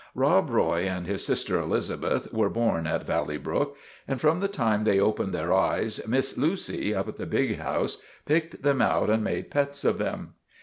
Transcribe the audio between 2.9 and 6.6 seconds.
Valley Brook, and from the time they opened their eyes Miss